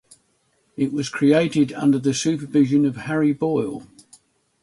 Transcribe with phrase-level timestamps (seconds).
[0.75, 3.85] It was created under the supervision of Harry Boyle.